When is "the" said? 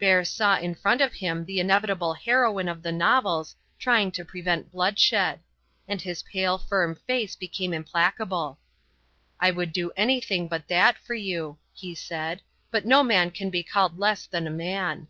1.44-1.60, 2.82-2.92